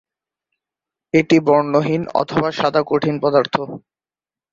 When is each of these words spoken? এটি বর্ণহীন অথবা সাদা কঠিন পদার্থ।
এটি 1.13 1.37
বর্ণহীন 1.39 2.01
অথবা 2.21 2.49
সাদা 2.51 2.81
কঠিন 2.87 3.15
পদার্থ। 3.23 3.55